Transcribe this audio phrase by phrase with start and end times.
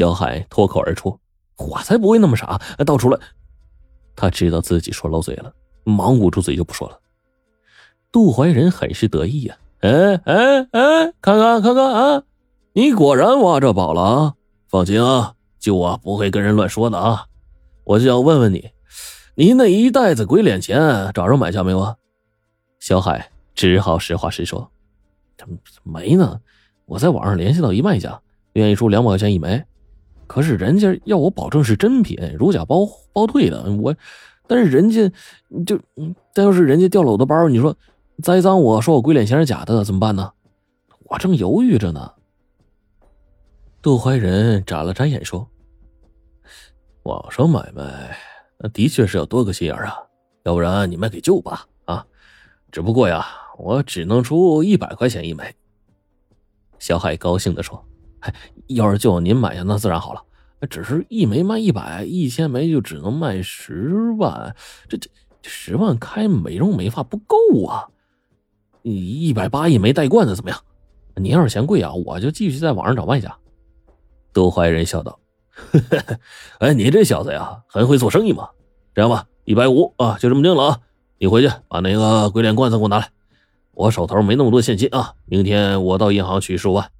[0.00, 1.20] 小海脱口而出
[1.60, 3.20] ：“我才不会那么傻，到处乱。”
[4.16, 5.52] 他知道自己说漏嘴了，
[5.84, 6.98] 忙捂住嘴就不说了。
[8.10, 12.22] 杜怀仁很是得意呀：“哎哎哎，看看看看啊，
[12.72, 14.34] 你果然挖着宝了啊！
[14.68, 17.26] 放心啊，就我不会跟人乱说的啊。
[17.84, 18.70] 我就要问问你，
[19.34, 20.80] 你那一袋子鬼脸钱
[21.12, 21.96] 找着买家没有啊？”
[22.80, 24.72] 小海只好实话实说
[25.84, 26.40] ：“没呢，
[26.86, 28.18] 我在网上联系到一卖家，
[28.54, 29.62] 愿意出两百块钱一枚，
[30.30, 33.68] 可是人家要我保证是真品，如假包包退的。
[33.82, 33.92] 我，
[34.46, 35.10] 但是人家
[35.66, 35.76] 就，
[36.32, 37.76] 但要是人家掉了我的包，你说？”
[38.22, 40.30] 栽赃我说我鬼脸钱是假的，怎么办呢？
[41.00, 42.12] 我正犹豫着呢。
[43.82, 45.48] 杜怀仁眨了眨眼说
[47.02, 48.16] ：“网上买卖
[48.58, 49.96] 那的确是要多个心眼啊，
[50.44, 52.06] 要不然你卖给舅吧啊？
[52.70, 53.26] 只不过呀，
[53.58, 55.52] 我只能出一百块钱一枚。”
[56.78, 57.84] 小海高兴的说：“，
[58.68, 60.22] 要是就您买下，那自然好了。
[60.68, 64.54] 只是一枚卖一百，一千枚就只能卖十万，
[64.88, 65.08] 这这
[65.42, 67.36] 十万开美容美发不够
[67.66, 67.88] 啊。”
[68.82, 70.58] 你一百八一枚带罐子怎么样？
[71.16, 73.36] 您要是嫌贵啊，我就继续在网上找卖家。
[74.32, 75.18] 杜怀仁笑道
[76.60, 78.48] ：“哎，你这小子呀，很会做生意嘛。
[78.94, 80.80] 这样吧，一百五啊，就这么定了啊。
[81.18, 83.10] 你回去把那个鬼脸罐子给我拿来，
[83.72, 85.14] 我手头没那么多现金啊。
[85.26, 86.90] 明天我到银行取十五万。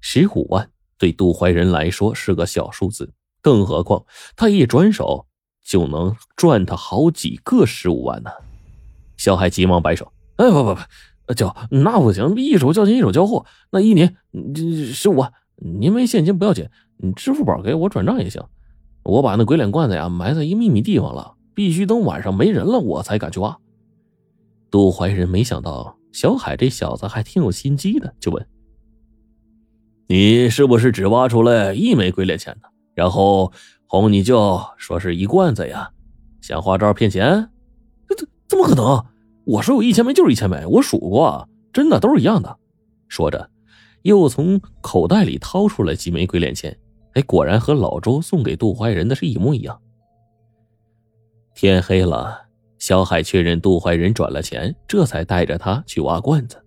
[0.00, 4.04] 十五万对杜怀仁来说是个小数字，更何况
[4.36, 5.26] 他一转手
[5.64, 8.30] 就能赚他好几个十五万呢。”
[9.16, 10.12] 小海急忙摆手。
[10.36, 10.76] 哎不不
[11.26, 13.44] 不，叫那不行，一手交钱一手交货。
[13.72, 14.16] 那一年
[14.54, 18.40] 这十五万，您没现金不要紧，你支付宝给我转账也行。
[19.02, 23.58] 我把那鬼脸罐子呀埋在一秘密地方了，必须等晚上没人了我才敢去挖。
[24.70, 28.46] 杜怀仁没想到小海这小子还挺有心机的，就问
[30.08, 32.68] ：“你是不是只挖出来一枚鬼脸钱呢？
[32.94, 33.52] 然后
[33.86, 35.90] 哄你舅说是一罐子呀？
[36.40, 37.50] 想花招骗钱？
[38.08, 39.04] 这这怎么可能？”
[39.44, 42.58] 我说有一千枚就是一千枚，我数过，真的都是一样的。
[43.08, 43.50] 说着，
[44.02, 46.74] 又从口袋里掏出了几枚鬼脸钱。
[47.12, 49.78] 哎，果然和老周送给杜怀仁的是一模一样。
[51.54, 52.46] 天黑了，
[52.78, 56.62] 小海确认杜怀仁转了钱，这才带着他去挖罐子。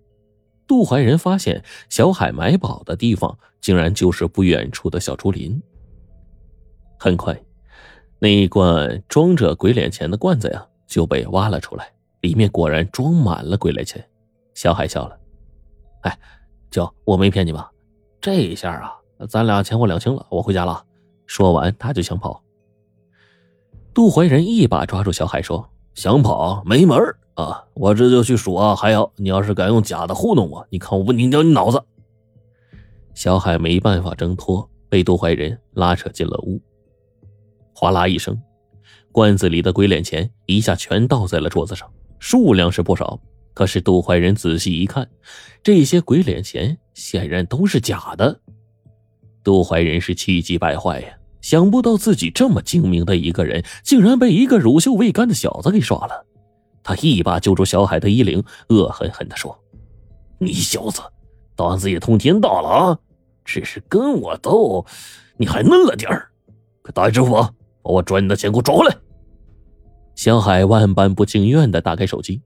[0.66, 5.60] 杜怀仁发现小海买宝的地方，竟然就是不远处的小竹林。
[6.98, 7.38] 很快，
[8.18, 11.92] 那一罐装着鬼脸钱的罐子呀，就被挖了出来。
[12.20, 14.04] 里面果然装满了鬼脸钱，
[14.54, 15.18] 小海笑了，
[16.02, 16.18] 哎，
[16.70, 17.70] 舅，我没骗你吧？
[18.20, 20.24] 这一下啊，咱俩钱货两清了。
[20.30, 20.84] 我回家了。
[21.26, 22.42] 说完，他就想跑。
[23.92, 26.96] 杜怀仁一把抓住小海，说：“想跑没门
[27.34, 27.64] 啊！
[27.74, 28.76] 我这就去数啊！
[28.76, 31.82] 还有，你要是敢用假的糊弄我，你看我不拧掉你脑子！”
[33.14, 36.60] 小海没办法挣脱，被杜怀仁拉扯进了屋。
[37.74, 38.38] 哗啦一声，
[39.10, 41.90] 罐子里的鬼脸钱一下全倒在了桌子上。
[42.18, 43.20] 数量是不少，
[43.54, 45.08] 可是杜怀仁仔细一看，
[45.62, 48.40] 这些鬼脸钱显然都是假的。
[49.42, 51.08] 杜怀仁是气急败坏呀，
[51.40, 56.26] 想不到自己这么精明的一个人，竟然被一个乳臭未干的小子给耍了。
[56.82, 59.56] 他一把揪住小海的衣领，恶狠狠地说
[60.38, 61.00] ：“你小子
[61.54, 62.98] 胆子也通天大了啊！
[63.44, 64.84] 只是跟我斗，
[65.36, 66.30] 你还嫩了点儿。
[66.82, 67.42] 快打开支付宝，
[67.82, 68.96] 把我转你的钱给我转回来。”
[70.14, 72.42] 小海万般不情愿的打开手机，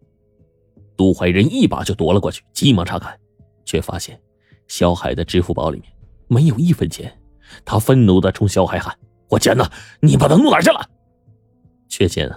[0.97, 3.19] 杜怀仁一把就夺了过去，急忙查看，
[3.65, 4.21] 却发现
[4.69, 5.91] 小海的支付宝里面
[6.29, 7.13] 没有一分钱。
[7.65, 8.97] 他愤怒的冲小海喊
[9.31, 9.69] ：“我钱呢？
[10.01, 10.81] 你把它弄哪去了？”
[11.89, 12.29] 却见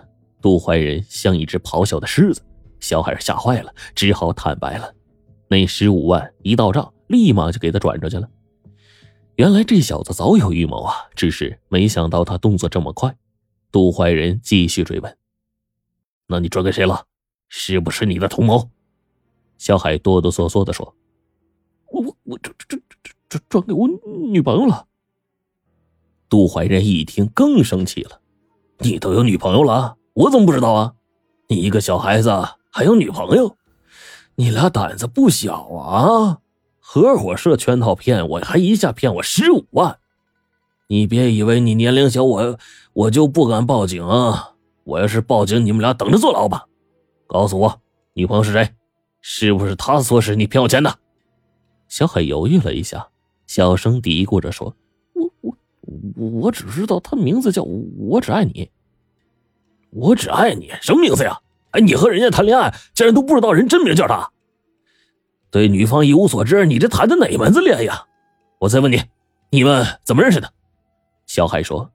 [0.42, 2.42] 杜怀仁像一只咆哮的狮子，
[2.80, 4.94] 小海吓坏了，只好坦白了。
[5.48, 8.30] 那十五万一到账，立马就给他转出去了。
[9.36, 13.16] 原来这小子早有预谋啊，只是没想到他动作这么快。
[13.72, 15.18] 杜怀仁继续追问。
[16.28, 17.06] 那你转给谁了？
[17.48, 18.70] 是不是你的同谋？
[19.58, 20.96] 小海哆哆嗦嗦的说
[21.92, 23.88] ：“我我我这这这这转给我
[24.32, 24.88] 女朋友了。”
[26.30, 28.22] 杜怀仁一听更生气了
[28.80, 30.94] ：“你都有女朋友了，我怎么不知道啊？
[31.48, 32.32] 你一个小孩子
[32.72, 33.56] 还有女朋友，
[34.36, 36.40] 你俩胆子不小啊！
[36.80, 40.00] 合伙设圈套骗我，还一下骗我十五万！
[40.88, 42.58] 你别以为你年龄小，我
[42.94, 44.54] 我就不敢报警啊！”
[44.86, 46.66] 我要是报警，你们俩等着坐牢吧！
[47.28, 47.80] 告诉我，
[48.14, 48.70] 女朋友是谁？
[49.22, 50.98] 是不是她唆使你骗我钱的？
[51.88, 53.08] 小海犹豫了一下，
[53.46, 54.76] 小声嘀咕着说
[55.14, 58.72] ：“我我我只知道她名字叫我只爱你。
[59.92, 61.40] 我只爱你，什么名字呀？
[61.72, 64.30] 哎，你和人家谈恋爱，竟然都不知道人真名叫啥？
[65.52, 68.06] 对女方一无所知，你这谈的哪门子恋爱呀？
[68.60, 69.02] 我再问你，
[69.52, 70.52] 你们怎么认识的？
[71.26, 71.92] 小海说：“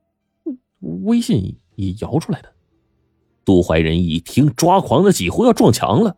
[1.05, 2.53] 微信也摇出来的。”
[3.45, 6.17] 杜怀仁一听，抓狂的几乎要撞墙了。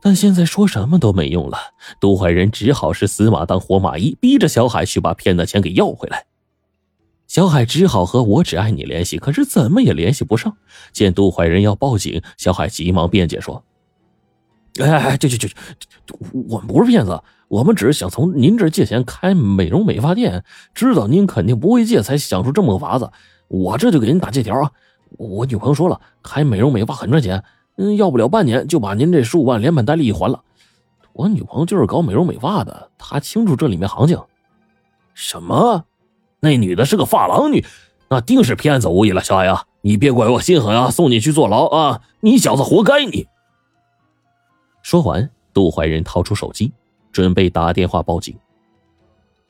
[0.00, 1.58] 但现在说什么都没用了，
[2.00, 6.26] 杜怀仁只好是死马当活马医，逼着小海去把骗的钱给要回来。
[7.32, 10.54] 小海只好和我只爱你联系，可是怎么也联系不上。
[10.92, 13.64] 见杜怀仁要报警，小海急忙辩解说
[14.78, 15.48] ：“哎哎，这这这，
[16.50, 20.44] 我们不是骗子，我们只是想从您这借钱开美容美发店，
[20.74, 23.10] 知道您肯定不会借，才想出这么个法子。
[23.48, 24.70] 我这就给您打借条啊！
[25.16, 27.42] 我女朋友说了，开美容美发很赚钱。”
[27.78, 30.42] 嗯，要不了半年就把您这十五万连本带利还了。
[31.14, 34.20] 我女朋友就是搞美容美发的，她清楚这里面行情。
[35.14, 35.86] 什么？
[36.44, 37.64] 那女的是个发廊女，
[38.10, 39.22] 那定是骗子无疑了。
[39.22, 42.02] 小海啊，你别怪我心狠啊，送你去坐牢啊！
[42.18, 43.28] 你小子活该你。
[44.82, 46.72] 说完，杜怀仁掏出手机，
[47.12, 48.36] 准备打电话报警。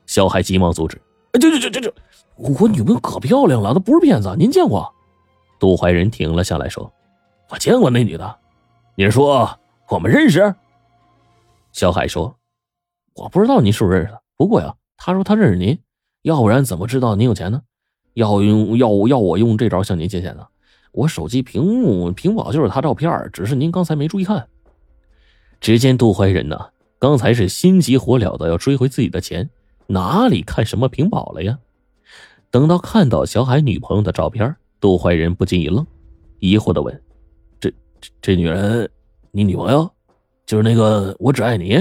[0.04, 1.00] 小海急忙阻止
[1.32, 1.94] ：“这这这这这，
[2.36, 4.94] 我女朋友可漂亮了，她不是骗子，您见过？”
[5.58, 6.92] 杜怀仁停了下来说。
[7.48, 8.38] 我见过那女的，
[8.96, 9.58] 你说
[9.88, 10.54] 我们认识？
[11.72, 12.36] 小海说
[13.16, 15.78] ：“我不知道你是不是认识她，不过呀，她说她认识您，
[16.22, 17.62] 要不然怎么知道您有钱呢？
[18.14, 20.46] 要用要要我用这招向您借钱呢？
[20.92, 24.46] 我手机屏幕屏保就是他照片，只是您刚才没注意看。”
[25.60, 26.58] 只见杜怀仁呢，
[26.98, 29.48] 刚才是心急火燎的要追回自己的钱，
[29.86, 31.58] 哪里看什么屏保了呀？
[32.50, 35.86] 等到看到小海女朋友的照片，杜怀仁不禁一愣，
[36.38, 37.02] 疑惑的问。
[37.58, 37.70] 这
[38.00, 38.90] 这这女人，
[39.30, 39.90] 你女朋友，
[40.44, 41.74] 就是那个我只爱你。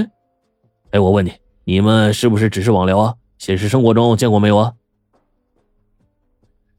[0.92, 1.34] 哎，我问你，
[1.64, 3.16] 你们是不是只是网聊啊？
[3.42, 4.76] 现实生活中见过没有啊？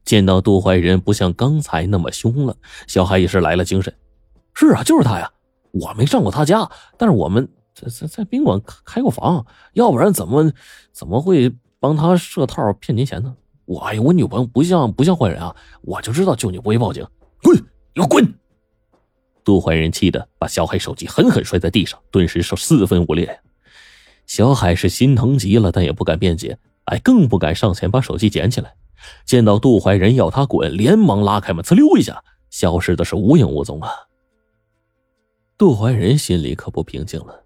[0.05, 2.55] 见到杜怀仁不像刚才那么凶了，
[2.87, 3.93] 小海也是来了精神。
[4.53, 5.29] 是啊，就是他呀。
[5.73, 7.45] 我没上过他家，但是我们
[7.75, 10.53] 在在在宾馆开过房，要不然怎么
[10.93, 13.35] 怎么会帮他设套骗您钱呢？
[13.65, 17.05] 我哎，我女朋友不像不像坏人啊，我就知道救你不会报警。
[17.41, 17.57] 滚，
[17.93, 18.33] 给我滚！
[19.43, 23.37] 杜怀仁气得把小海手机狠狠摔在地上，顿时是四分五裂。
[24.25, 28.75] 小海是心疼极了，但也不敢辩解，哎，更不敢上前把手机捡起来。
[29.25, 33.89] 见到杜怀仁要他滚，连忙拉开门，呲溜一下，消失的是无影无踪啊。
[35.57, 37.43] 杜怀仁心里可不平静了，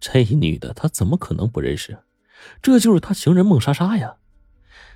[0.00, 1.98] 这女的他怎么可能不认识？
[2.60, 4.16] 这就是他情人孟莎莎呀。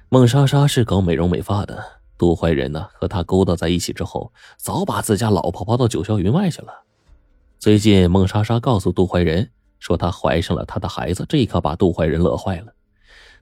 [0.09, 2.01] 孟莎莎是搞美容美发的。
[2.17, 6.85] 杜怀仁呢，和他勾搭在一起之后，早把自家老婆抛到九霄云外去了。
[7.59, 9.51] 最近，孟莎莎告诉杜怀仁
[9.85, 12.73] 说她怀上了他的孩子，这可把杜怀仁乐坏了。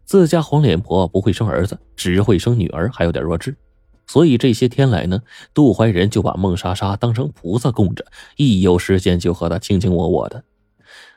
[0.05, 3.57] 自家黄脸婆不会生儿子，只会生女儿，还有点弱智。
[4.09, 5.21] 所以这些天来呢，
[5.55, 8.05] 杜怀仁就把孟莎莎当成菩萨供着，
[8.37, 10.43] 一有时间就和她卿卿我我的。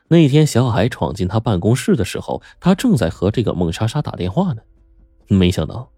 [0.09, 4.61] 那天小海闯进他办公室的时候，他正在和这个孟莎莎打电话呢，
[5.27, 5.89] 没想到。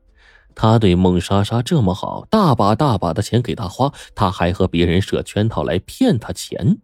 [0.55, 6.79] 他对孟莎莎这么好，大把大把的钱给他花，他还和别人设圈套来骗他钱。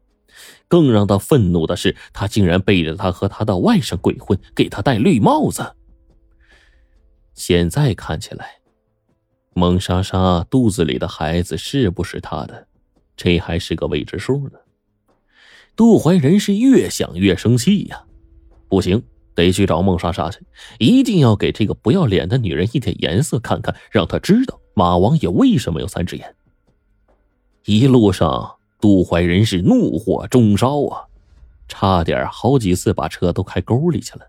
[0.67, 5.75] 更让他愤怒的是，他竟然背着他和他的外甥鬼混，给他戴绿帽子。
[7.33, 8.57] 现在看起来，
[9.53, 12.67] 孟莎莎肚子里的孩子是不是他的，
[13.15, 14.59] 这还是个未知数呢。
[15.75, 18.03] 杜怀仁是越想越生气呀，
[18.69, 19.03] 不行。
[19.35, 20.45] 得去找孟莎莎去，
[20.77, 26.35] 一定要给这个不要脸的女人一点颜色看看，让她知道马王爷为什么有三只眼。
[27.65, 31.07] 一路上，杜怀仁是怒火中烧啊，
[31.69, 34.27] 差点好几次把车都开沟里去了。